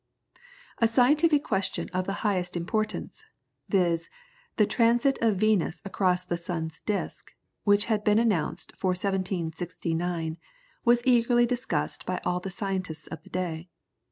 A 0.79 0.87
scientific 0.87 1.43
question 1.43 1.87
of 1.93 2.07
the 2.07 2.25
highest 2.25 2.57
importance, 2.57 3.23
viz., 3.69 4.09
the 4.57 4.65
transit 4.65 5.19
of 5.21 5.35
Venus 5.35 5.79
across 5.85 6.25
the 6.25 6.37
sun's 6.39 6.81
disc, 6.87 7.35
which 7.65 7.85
had 7.85 8.03
been 8.03 8.17
announced 8.17 8.73
for 8.75 8.87
1769, 8.93 10.37
was 10.83 11.05
eagerly 11.05 11.45
discussed 11.45 12.07
by 12.07 12.19
all 12.25 12.39
the 12.39 12.49
scientists 12.49 13.05
of 13.05 13.21
the 13.21 13.29
day. 13.29 13.69